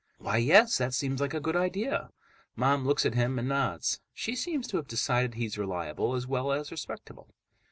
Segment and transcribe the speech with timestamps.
[0.17, 2.09] "Why, yes, that seems like a good idea."
[2.55, 4.01] Mom looks at him and nods.
[4.15, 7.35] She seems to have decided he's reliable, as well as respectable.